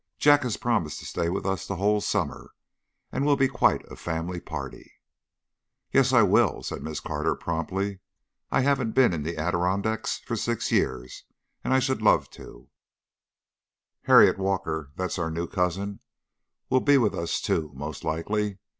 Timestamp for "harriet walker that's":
14.05-15.19